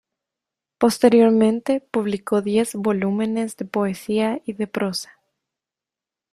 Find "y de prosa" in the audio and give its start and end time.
4.47-5.19